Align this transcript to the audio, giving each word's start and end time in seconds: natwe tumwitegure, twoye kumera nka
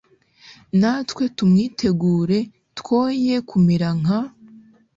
natwe 0.79 1.23
tumwitegure, 1.35 2.39
twoye 2.79 3.35
kumera 3.49 3.89
nka 3.99 4.19